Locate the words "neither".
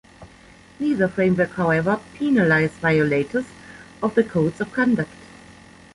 0.79-1.07